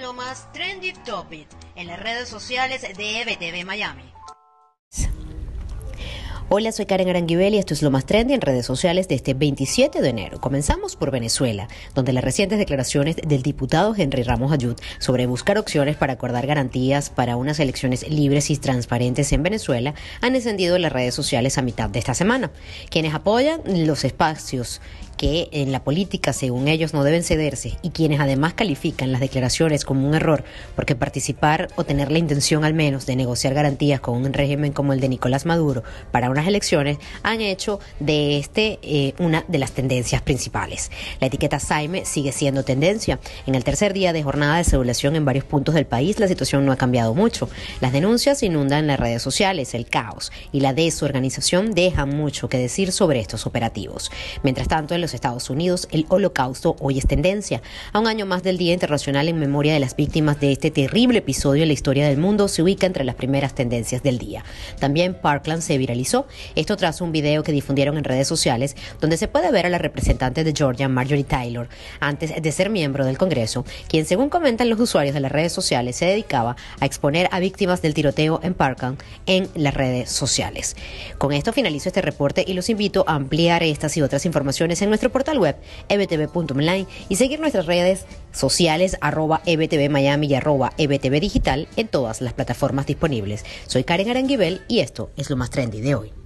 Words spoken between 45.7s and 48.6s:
del país la situación no ha cambiado mucho. Las denuncias